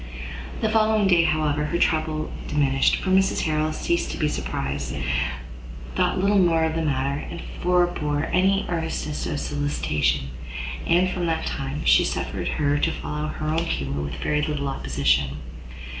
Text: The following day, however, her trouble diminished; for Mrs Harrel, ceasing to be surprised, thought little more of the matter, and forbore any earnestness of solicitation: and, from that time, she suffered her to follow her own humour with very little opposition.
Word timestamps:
The 0.61 0.69
following 0.71 1.05
day, 1.05 1.25
however, 1.25 1.65
her 1.65 1.77
trouble 1.77 2.31
diminished; 2.47 2.95
for 2.95 3.11
Mrs 3.11 3.41
Harrel, 3.41 3.71
ceasing 3.71 4.09
to 4.09 4.17
be 4.17 4.27
surprised, 4.27 4.95
thought 5.93 6.19
little 6.19 6.39
more 6.39 6.63
of 6.63 6.73
the 6.73 6.81
matter, 6.81 7.19
and 7.29 7.39
forbore 7.61 8.27
any 8.33 8.65
earnestness 8.67 9.27
of 9.27 9.39
solicitation: 9.39 10.31
and, 10.87 11.07
from 11.07 11.27
that 11.27 11.45
time, 11.45 11.83
she 11.85 12.03
suffered 12.03 12.47
her 12.47 12.79
to 12.79 12.91
follow 12.91 13.27
her 13.27 13.47
own 13.49 13.63
humour 13.65 14.01
with 14.01 14.15
very 14.15 14.41
little 14.41 14.69
opposition. 14.69 15.37